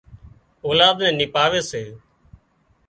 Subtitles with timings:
[0.65, 1.83] اولاد نين نپاوي سي